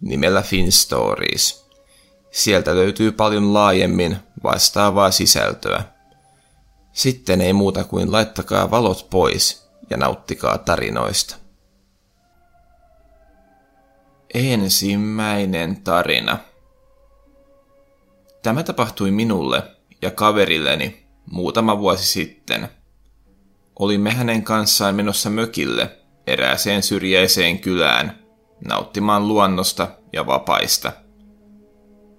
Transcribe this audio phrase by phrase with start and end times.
[0.00, 1.68] nimellä FinStories.
[2.30, 5.82] Sieltä löytyy paljon laajemmin vastaavaa sisältöä.
[6.92, 11.36] Sitten ei muuta kuin laittakaa valot pois ja nauttikaa tarinoista.
[14.34, 16.38] Ensimmäinen tarina.
[18.42, 19.62] Tämä tapahtui minulle
[20.02, 22.68] ja kaverilleni muutama vuosi sitten.
[23.78, 28.18] Olimme hänen kanssaan menossa mökille erääseen syrjäiseen kylään
[28.68, 30.92] nauttimaan luonnosta ja vapaista.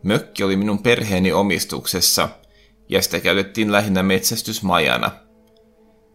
[0.03, 2.29] Mökki oli minun perheeni omistuksessa
[2.89, 5.11] ja sitä käytettiin lähinnä metsästysmajana.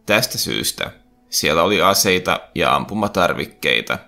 [0.07, 0.91] Tästä syystä
[1.29, 3.99] siellä oli aseita ja ampumatarvikkeita,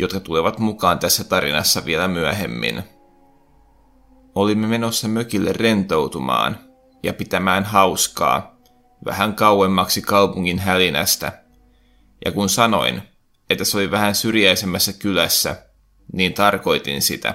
[0.00, 2.82] jotka tulevat mukaan tässä tarinassa vielä myöhemmin.
[4.34, 6.58] Olimme menossa mökille rentoutumaan
[7.02, 8.56] ja pitämään hauskaa
[9.04, 11.44] vähän kauemmaksi kaupungin hälinästä.
[12.24, 13.02] Ja kun sanoin,
[13.50, 15.56] että se oli vähän syrjäisemmässä kylässä,
[16.12, 17.34] niin tarkoitin sitä.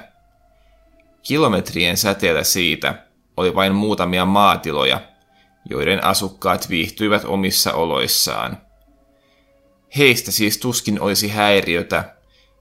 [1.23, 3.05] Kilometrien säteellä siitä
[3.37, 5.01] oli vain muutamia maatiloja,
[5.69, 8.57] joiden asukkaat viihtyivät omissa oloissaan.
[9.97, 12.15] Heistä siis tuskin olisi häiriötä,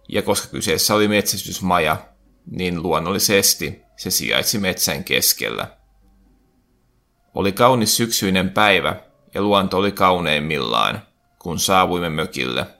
[0.09, 1.97] ja koska kyseessä oli metsästysmaja,
[2.51, 5.67] niin luonnollisesti se sijaitsi metsän keskellä.
[7.35, 8.97] Oli kaunis syksyinen päivä,
[9.35, 11.03] ja luonto oli kauneimmillaan,
[11.39, 12.67] kun saavuimme mökille–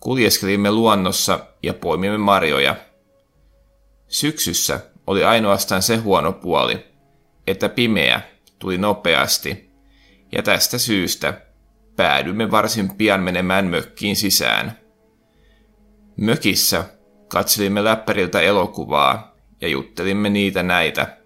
[0.00, 2.76] Kuljeskelimme luonnossa ja poimimme marjoja.
[4.08, 6.86] Syksyssä oli ainoastaan se huono puoli,
[7.46, 8.20] että pimeä
[8.58, 9.70] tuli nopeasti,
[10.32, 11.40] ja tästä syystä
[11.96, 14.78] päädymme varsin pian menemään mökkiin sisään.
[16.16, 16.84] Mökissä
[17.28, 21.16] katselimme läppäriltä elokuvaa ja juttelimme niitä näitä.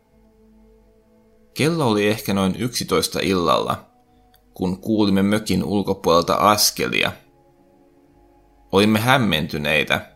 [1.55, 3.87] Kello oli ehkä noin 11 illalla,
[4.55, 7.13] kun kuulimme mökin ulkopuolelta askelia–
[8.75, 10.11] Olimme hämmentyneitä,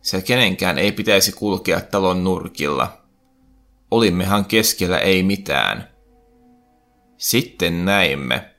[0.00, 3.02] sillä kenenkään ei pitäisi kulkea talon nurkilla.
[3.90, 5.88] Olimmehan keskellä ei mitään.
[7.16, 8.50] Sitten näimme,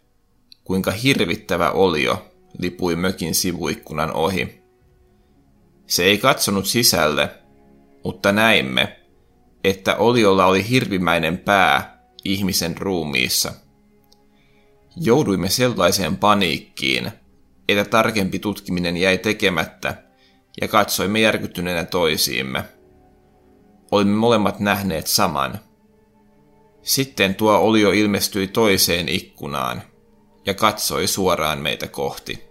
[0.63, 4.61] kuinka hirvittävä olio lipui mökin sivuikkunan ohi.
[5.87, 7.29] Se ei katsonut sisälle,
[8.03, 8.99] mutta näimme,
[9.63, 13.53] että oliolla oli hirvimäinen pää ihmisen ruumiissa.
[14.95, 17.11] Jouduimme sellaiseen paniikkiin,
[17.71, 20.03] että tarkempi tutkiminen jäi tekemättä
[20.61, 22.63] ja katsoimme järkyttyneenä toisiimme.
[23.91, 25.59] Olimme molemmat nähneet saman.
[26.81, 29.81] Sitten tuo olio ilmestyi toiseen ikkunaan
[30.45, 32.43] ja katsoi suoraan meitä kohti.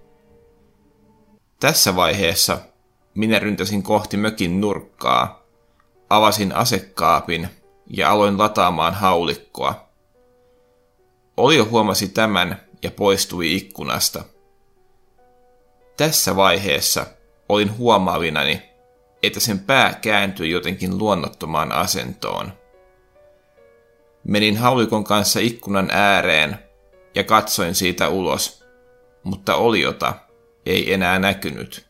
[1.61, 2.59] Tässä vaiheessa
[3.15, 5.43] minä ryntäsin kohti mökin nurkkaa,
[6.11, 7.49] avasin asekaapin
[7.87, 9.89] ja aloin lataamaan haulikkoa.
[11.37, 14.25] Olio huomasi tämän ja poistui ikkunasta–
[15.99, 17.07] tässä vaiheessa
[17.49, 18.63] olin huomaavinani,
[19.23, 22.53] että sen pää kääntyi jotenkin luonnottomaan asentoon.
[24.25, 26.59] Menin haulikon kanssa ikkunan ääreen
[27.15, 28.65] ja katsoin siitä ulos,
[29.23, 30.15] mutta oliota
[30.67, 31.87] ei enää näkynyt.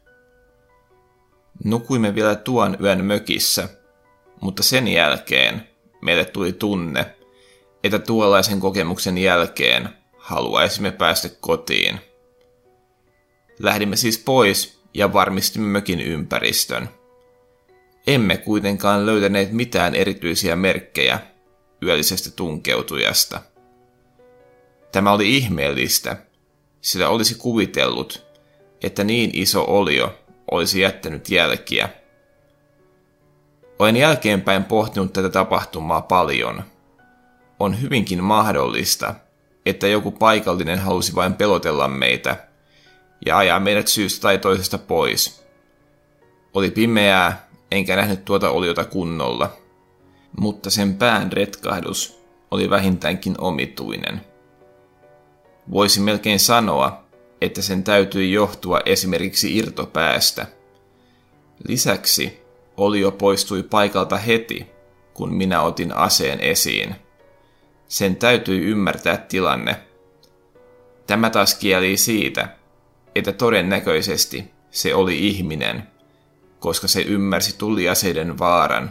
[1.64, 3.68] Nukuimme vielä tuon yön mökissä,
[4.40, 5.68] mutta sen jälkeen
[6.02, 7.16] meille tuli tunne,
[7.84, 9.88] että tuollaisen kokemuksen jälkeen
[10.18, 12.07] haluaisimme päästä kotiin.
[13.58, 16.88] Lähdimme siis pois ja varmistimme mökin ympäristön.
[18.06, 21.18] Emme kuitenkaan löytäneet mitään erityisiä merkkejä
[21.82, 23.40] yöllisestä tunkeutujasta.
[24.92, 26.16] Tämä oli ihmeellistä,
[26.80, 28.26] sillä olisi kuvitellut,
[28.82, 30.18] että niin iso olio
[30.50, 31.88] olisi jättänyt jälkiä.
[33.78, 36.62] Olen jälkeenpäin pohtinut tätä tapahtumaa paljon.
[37.60, 39.14] On hyvinkin mahdollista,
[39.66, 42.36] että joku paikallinen halusi vain pelotella meitä–
[43.26, 45.44] ja ajaa meidät syystä tai toisesta pois.
[46.54, 49.56] Oli pimeää, enkä nähnyt tuota oliota kunnolla,
[50.40, 52.20] mutta sen pään retkahdus
[52.50, 54.20] oli vähintäänkin omituinen.
[55.70, 57.04] Voisi melkein sanoa,
[57.40, 60.46] että sen täytyi johtua esimerkiksi irtopäästä.
[61.68, 62.42] Lisäksi
[62.76, 64.66] olio poistui paikalta heti,
[65.14, 66.94] kun minä otin aseen esiin.
[67.88, 69.76] Sen täytyi ymmärtää tilanne.
[71.06, 72.48] Tämä taas kieli siitä,
[73.18, 75.82] että todennäköisesti se oli ihminen,
[76.58, 78.90] koska se ymmärsi tuliaseiden vaaran.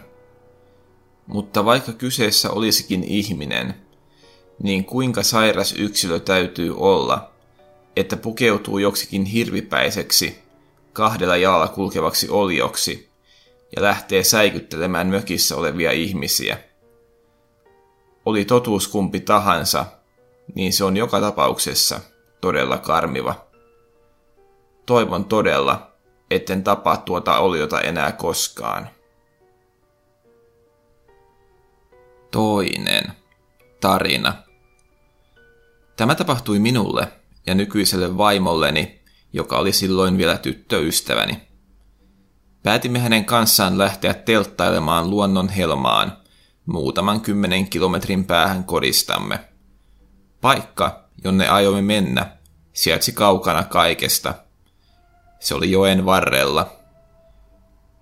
[1.28, 3.74] Mutta vaikka kyseessä olisikin ihminen,
[4.64, 7.32] niin kuinka sairas yksilö täytyy olla,
[7.96, 10.40] että pukeutuu joksikin hirvipäiseksi,
[10.94, 13.10] kahdella jalalla kulkevaksi olioksi
[13.76, 16.58] ja lähtee säikyttelemään mökissä olevia ihmisiä.
[18.26, 19.86] Oli totuus kumpi tahansa,
[20.56, 22.00] niin se on joka tapauksessa
[22.42, 23.47] todella karmiva.
[24.88, 25.92] Toivon todella,
[26.32, 28.90] etten tapaa tuota oliota enää koskaan.
[32.32, 33.04] Toinen
[33.82, 34.34] tarina.
[35.96, 37.08] Tämä tapahtui minulle
[37.46, 39.02] ja nykyiselle vaimolleni,
[39.34, 41.42] joka oli silloin vielä tyttöystäväni.
[42.64, 46.18] Päätimme hänen kanssaan lähteä telttailemaan luonnon helmaan
[46.66, 49.40] muutaman kymmenen kilometrin päähän kodistamme.
[50.42, 52.38] Paikka, jonne aiomme mennä,
[52.74, 54.47] sijaitsi kaukana kaikesta.
[55.40, 56.72] Se oli joen varrella.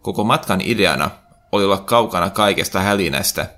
[0.01, 1.11] Koko matkan ideana
[1.51, 3.49] oli olla kaukana kaikesta hälinästä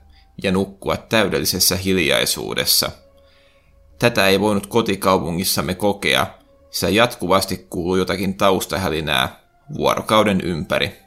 [0.44, 2.92] ja nukkua täydellisessä hiljaisuudessa.
[4.00, 6.28] Tätä ei voinut kotikaupungissamme kokea,
[6.70, 9.40] sillä jatkuvasti kuului jotakin taustahälinää
[9.74, 10.98] vuorokauden ympäri.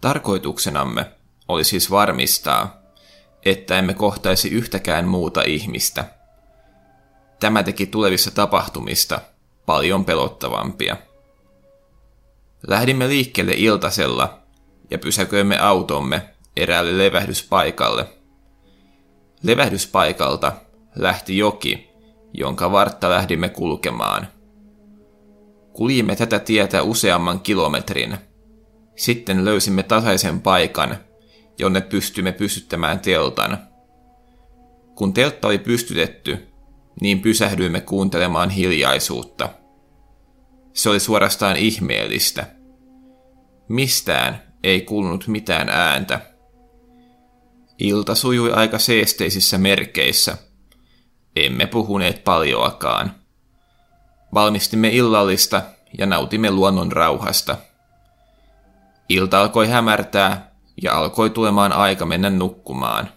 [0.00, 1.10] Tarkoituksenamme
[1.48, 2.82] oli siis varmistaa,
[3.44, 6.04] että emme kohtaisi yhtäkään muuta ihmistä.
[7.40, 9.20] Tämä teki tulevissa tapahtumista
[9.66, 10.96] paljon pelottavampia.
[12.68, 14.38] Lähdimme liikkeelle iltasella
[14.90, 16.22] ja pysäköimme automme
[16.56, 18.06] eräälle levähdyspaikalle.
[19.42, 20.52] Levähdyspaikalta
[20.96, 21.90] lähti joki,
[22.32, 24.28] jonka vartta lähdimme kulkemaan.
[25.72, 28.16] Kuljimme tätä tietä useamman kilometrin.
[28.96, 30.96] Sitten löysimme tasaisen paikan,
[31.58, 33.58] jonne pystymme pystyttämään teltan.
[34.94, 36.48] Kun teltta oli pystytetty,
[37.00, 39.48] niin pysähdyimme kuuntelemaan hiljaisuutta.
[40.72, 42.46] Se oli suorastaan ihmeellistä.
[43.68, 46.20] Mistään ei kuulunut mitään ääntä.
[47.78, 50.38] Ilta sujui aika seesteisissä merkeissä.
[51.36, 53.14] Emme puhuneet paljoakaan.
[54.34, 55.62] Valmistimme illallista
[55.98, 57.56] ja nautimme luonnon rauhasta.
[59.08, 63.12] Ilta alkoi hämärtää ja alkoi tulemaan aika mennä nukkumaan.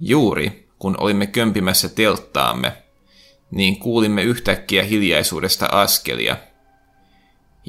[0.00, 2.81] Juuri kun olimme kömpimässä telttaamme,
[3.52, 6.36] niin kuulimme yhtäkkiä hiljaisuudesta askelia.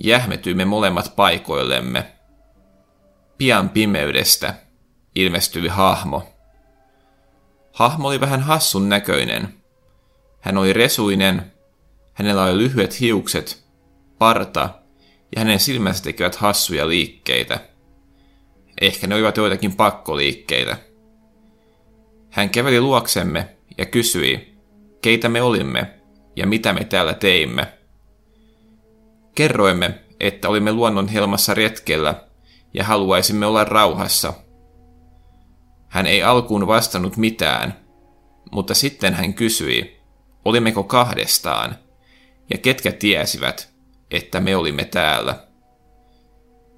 [0.04, 2.06] Jähmetyimme molemmat paikoillemme.
[3.38, 4.54] Pian pimeydestä
[5.16, 6.34] ilmestyi hahmo.
[7.74, 9.54] Hahmo oli vähän hassun näköinen.
[10.40, 11.52] Hän oli resuinen,
[12.14, 13.64] hänellä oli lyhyet hiukset,
[14.18, 14.70] parta
[15.36, 17.60] ja hänen silmänsä tekivät hassuja liikkeitä.
[18.82, 20.78] Ehkä ne olivat joitakin pakkoliikkeitä.
[22.30, 24.53] Hän käveli luoksemme ja kysyi,
[25.04, 25.94] keitä me olimme
[26.36, 27.74] ja mitä me täällä teimme.
[29.36, 32.24] Kerroimme, että olimme luonnon helmassa retkellä
[32.74, 34.34] ja haluaisimme olla rauhassa.
[35.88, 37.80] Hän ei alkuun vastannut mitään,
[38.52, 40.00] mutta sitten hän kysyi,
[40.46, 41.76] olimmeko kahdestaan
[42.50, 43.74] ja ketkä tiesivät,
[44.12, 45.48] että me olimme täällä.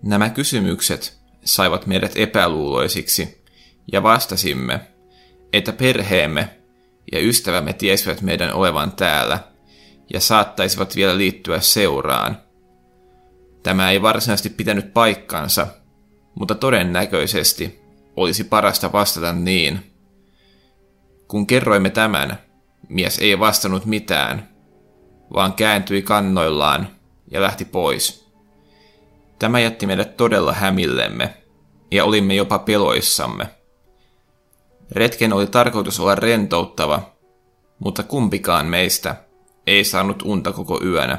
[0.04, 3.44] Nämä kysymykset saivat meidät epäluuloisiksi
[3.92, 4.80] ja vastasimme,
[5.54, 6.65] että perheemme
[7.12, 9.40] ja ystävämme tiesivät meidän olevan täällä
[10.14, 12.38] ja saattaisivat vielä liittyä seuraan.
[13.64, 15.68] Tämä ei varsinaisesti pitänyt paikkansa,
[16.36, 17.80] mutta todennäköisesti
[18.16, 19.92] olisi parasta vastata niin.
[21.28, 22.38] Kun kerroimme tämän,
[22.90, 24.50] mies ei vastannut mitään,
[25.34, 26.88] vaan kääntyi kannoillaan
[27.32, 28.26] ja lähti pois.
[29.40, 31.34] Tämä jätti meidät todella hämillemme,
[31.92, 33.48] ja olimme jopa peloissamme.
[34.92, 37.02] Retken oli tarkoitus olla rentouttava,
[37.80, 39.16] mutta kumpikaan meistä
[39.68, 41.18] ei saanut unta koko yönä.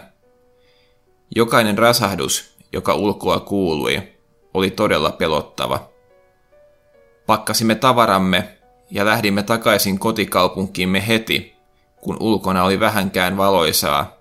[1.36, 4.02] Jokainen rasahdus, joka ulkoa kuului,
[4.54, 5.88] oli todella pelottava.
[7.26, 8.58] Pakkasimme tavaramme
[8.90, 11.54] ja lähdimme takaisin kotikaupunkiimme heti,
[12.00, 14.16] kun ulkona oli vähänkään valoisaa,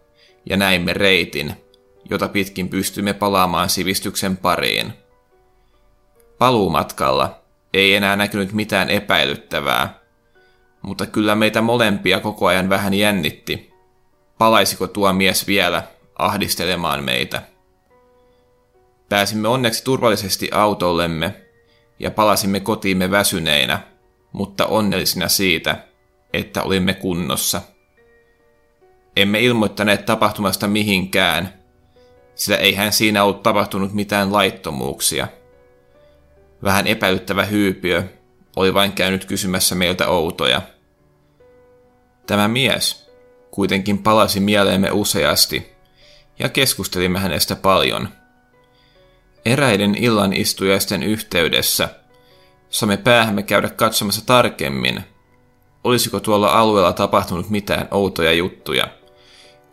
[0.50, 1.54] ja näimme reitin,
[2.10, 4.94] jota pitkin pystymme palaamaan sivistyksen pariin.
[6.38, 7.45] Paluumatkalla
[7.76, 10.00] ei enää näkynyt mitään epäilyttävää,
[10.82, 13.74] mutta kyllä meitä molempia koko ajan vähän jännitti.
[14.38, 15.84] Palaisiko tuo mies vielä
[16.20, 17.42] ahdistelemaan meitä?
[19.10, 21.36] Pääsimme onneksi turvallisesti autollemme
[22.00, 23.80] ja palasimme kotiimme väsyneinä,
[24.32, 25.78] mutta onnellisina siitä,
[26.34, 27.62] että olimme kunnossa.
[29.16, 31.54] Emme ilmoittaneet tapahtumasta mihinkään,
[32.36, 35.28] sillä eihän siinä ollut tapahtunut mitään laittomuuksia.
[36.66, 38.04] Vähän epäilyttävä hyypiö
[38.56, 40.62] oli vain käynyt kysymässä meiltä outoja.
[42.28, 43.12] Tämä mies
[43.52, 45.72] kuitenkin palasi mieleemme useasti,
[46.40, 48.10] ja keskustelimme hänestä paljon.
[49.46, 51.90] Eräiden illan istujaisten yhteydessä
[52.70, 55.04] saamme päähämme käydä katsomassa tarkemmin,
[55.84, 58.88] olisiko tuolla alueella tapahtunut mitään outoja juttuja,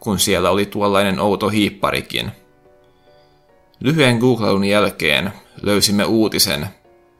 [0.01, 2.33] kun siellä oli tuollainen outo hiipparikin.
[3.81, 5.33] Lyhyen googlailun jälkeen
[5.63, 6.67] löysimme uutisen,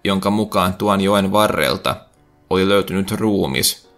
[0.05, 1.97] jonka mukaan tuon joen varrelta
[2.51, 3.89] oli löytynyt ruumis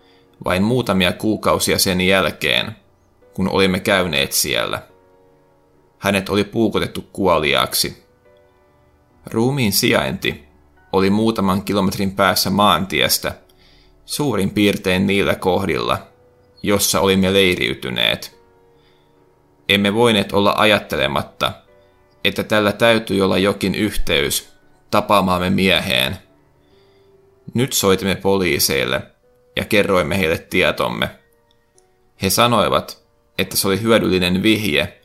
[0.45, 2.77] vain muutamia kuukausia sen jälkeen,
[3.35, 4.83] kun olimme käyneet siellä.
[5.99, 8.05] Hänet oli puukotettu kuoliaaksi.
[9.27, 10.45] Ruumiin sijainti
[10.93, 13.35] oli muutaman kilometrin päässä maantiestä,
[14.05, 15.99] suurin piirtein niillä kohdilla,
[16.63, 18.39] jossa olimme leiriytyneet.
[19.69, 21.53] Emme voineet olla ajattelematta,
[22.25, 24.54] että tällä täytyy olla jokin yhteys
[24.95, 26.19] tapaamaamme mieheen.
[27.55, 29.03] Nyt soitimme poliiseille
[29.57, 31.11] ja kerroimme heille tietomme.
[32.23, 33.05] He sanoivat,
[33.39, 35.01] että se oli hyödyllinen vihje,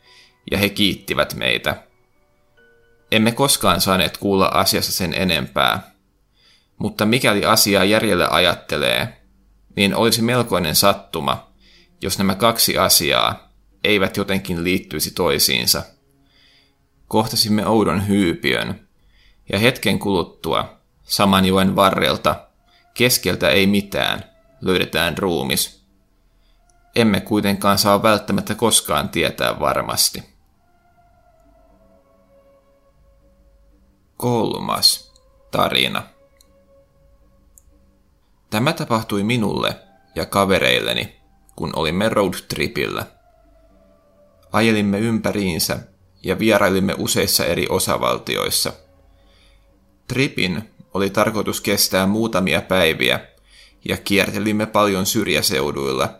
[0.51, 1.83] ja he kiittivät meitä.
[3.11, 5.91] Emme koskaan saaneet kuulla asiassa sen enempää.
[6.77, 9.21] Mutta mikäli asiaa järjelle ajattelee,
[9.75, 11.51] niin olisi melkoinen sattuma,
[12.01, 13.53] jos nämä kaksi asiaa
[13.83, 15.83] eivät jotenkin liittyisi toisiinsa.
[17.07, 18.88] Kohtasimme oudon hyypiön,
[19.51, 22.47] ja hetken kuluttua, saman joen varrelta,
[22.93, 24.23] keskeltä ei mitään,
[24.61, 25.83] löydetään ruumis.
[26.95, 30.23] Emme kuitenkaan saa välttämättä koskaan tietää varmasti.
[34.17, 35.13] Kolmas
[35.51, 36.03] tarina.
[38.49, 39.75] Tämä tapahtui minulle
[40.15, 41.19] ja kavereilleni,
[41.55, 43.05] kun olimme roadtripillä.
[44.51, 45.79] Ajelimme ympäriinsä
[46.23, 48.73] ja vierailimme useissa eri osavaltioissa.
[50.09, 50.61] Tripin
[50.93, 53.19] oli tarkoitus kestää muutamia päiviä
[53.89, 56.19] ja kiertelimme paljon syrjäseuduilla,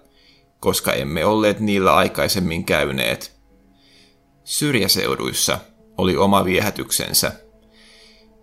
[0.60, 3.40] koska emme olleet niillä aikaisemmin käyneet.
[4.44, 5.60] Syrjäseuduissa
[5.98, 7.32] oli oma viehätyksensä.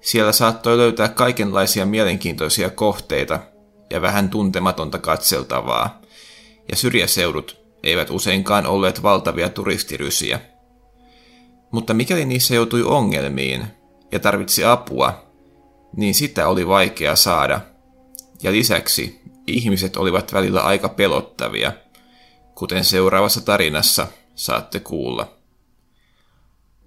[0.00, 3.40] Siellä saattoi löytää kaikenlaisia mielenkiintoisia kohteita
[3.90, 6.00] ja vähän tuntematonta katseltavaa,
[6.70, 10.40] ja syrjäseudut eivät useinkaan olleet valtavia turistirysiä.
[11.70, 13.66] Mutta mikäli niissä joutui ongelmiin
[14.12, 15.25] ja tarvitsi apua,
[15.96, 17.60] niin sitä oli vaikea saada.
[18.42, 21.72] Ja lisäksi ihmiset olivat välillä aika pelottavia,
[22.54, 25.32] kuten seuraavassa tarinassa saatte kuulla.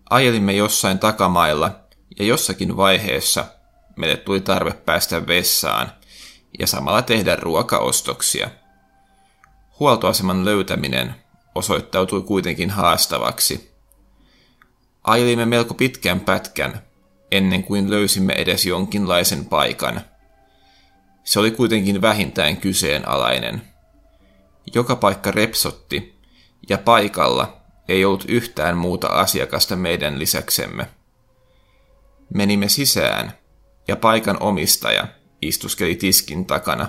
[0.09, 1.79] Ajelimme jossain takamailla
[2.19, 3.45] ja jossakin vaiheessa
[3.95, 5.91] meille tuli tarve päästä vessaan
[6.59, 8.49] ja samalla tehdä ruokaostoksia.
[9.79, 11.15] Huoltoaseman löytäminen
[11.55, 13.71] osoittautui kuitenkin haastavaksi.
[15.03, 16.88] Ajelimme melko pitkän pätkän
[17.31, 20.01] ennen kuin löysimme edes jonkinlaisen paikan.
[21.23, 23.61] Se oli kuitenkin vähintään kyseenalainen.
[24.73, 26.19] Joka paikka repsotti,
[26.69, 30.87] ja paikalla ei ollut yhtään muuta asiakasta meidän lisäksemme.
[32.33, 33.33] Menimme sisään,
[33.87, 35.07] ja paikan omistaja
[35.41, 36.87] istuskeli tiskin takana.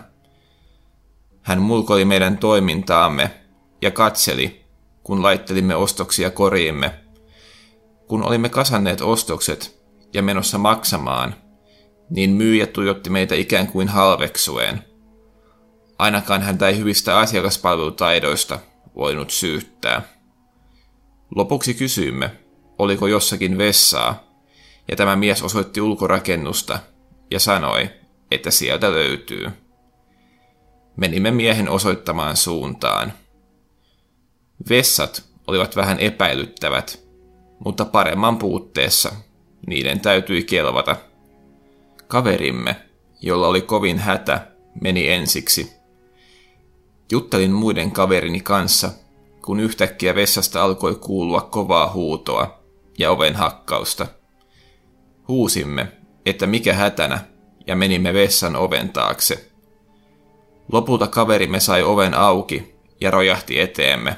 [1.42, 3.30] Hän mulkoi meidän toimintaamme
[3.82, 4.64] ja katseli,
[5.02, 6.94] kun laittelimme ostoksia koriimme.
[8.08, 9.79] Kun olimme kasanneet ostokset
[10.12, 11.34] ja menossa maksamaan,
[12.10, 14.84] niin myyjä tuijotti meitä ikään kuin halveksuen.
[15.98, 18.58] Ainakaan häntä ei hyvistä asiakaspalvelutaidoista
[18.96, 20.02] voinut syyttää.
[21.34, 22.30] Lopuksi kysyimme,
[22.78, 24.24] oliko jossakin vessaa,
[24.88, 26.78] ja tämä mies osoitti ulkorakennusta
[27.30, 27.90] ja sanoi,
[28.30, 29.50] että sieltä löytyy.
[30.96, 33.12] Menimme miehen osoittamaan suuntaan.
[34.68, 37.00] Vessat olivat vähän epäilyttävät,
[37.64, 39.12] mutta paremman puutteessa
[39.66, 40.96] niiden täytyi kelvata.
[42.08, 42.76] Kaverimme,
[43.20, 44.46] jolla oli kovin hätä,
[44.80, 45.72] meni ensiksi.
[47.12, 48.90] Juttelin muiden kaverini kanssa,
[49.44, 52.60] kun yhtäkkiä vessasta alkoi kuulua kovaa huutoa
[52.98, 54.06] ja oven hakkausta.
[55.28, 55.88] Huusimme,
[56.26, 57.24] että mikä hätänä,
[57.66, 59.50] ja menimme vessan oven taakse.
[60.72, 64.16] Lopulta kaverimme sai oven auki ja rojahti eteemme.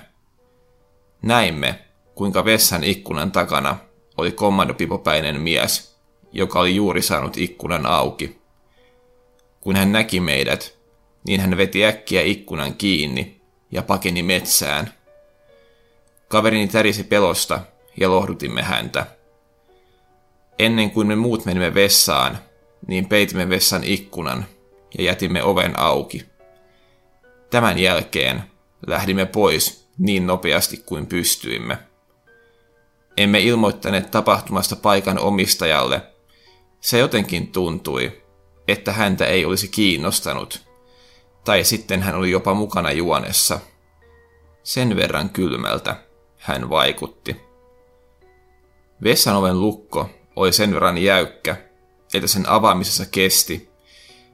[1.22, 1.78] Näimme,
[2.14, 3.76] kuinka vessan ikkunan takana
[4.16, 5.96] oli kommandopipopäinen mies,
[6.32, 8.38] joka oli juuri saanut ikkunan auki.
[9.60, 10.78] Kun hän näki meidät,
[11.26, 13.40] niin hän veti äkkiä ikkunan kiinni
[13.70, 14.94] ja pakeni metsään.
[16.28, 17.60] Kaverini tärisi pelosta
[18.00, 19.06] ja lohdutimme häntä.
[20.58, 22.38] Ennen kuin me muut menimme vessaan,
[22.86, 24.46] niin peitimme vessan ikkunan
[24.98, 26.26] ja jätimme oven auki.
[27.50, 28.42] Tämän jälkeen
[28.86, 31.78] lähdimme pois niin nopeasti kuin pystyimme.
[33.16, 36.02] Emme ilmoittaneet tapahtumasta paikan omistajalle.
[36.80, 38.22] Se jotenkin tuntui,
[38.68, 40.62] että häntä ei olisi kiinnostanut.
[41.44, 43.60] Tai sitten hän oli jopa mukana juonessa.
[44.62, 45.96] Sen verran kylmältä
[46.38, 47.36] hän vaikutti.
[49.04, 51.56] Vessan oven lukko oli sen verran jäykkä,
[52.14, 53.68] että sen avaamisessa kesti,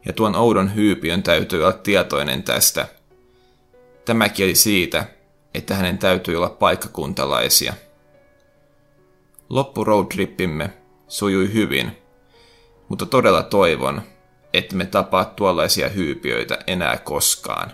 [0.06, 2.88] ja tuon oudon hyypiön täytyy olla tietoinen tästä.
[4.04, 5.04] Tämä kieli siitä,
[5.54, 7.74] että hänen täytyy olla paikkakuntalaisia.
[9.48, 10.70] Loppu roadtrippimme
[11.08, 11.92] sujui hyvin,
[12.88, 14.02] mutta todella toivon,
[14.52, 17.70] että me tapaa tuollaisia hyypiöitä enää koskaan.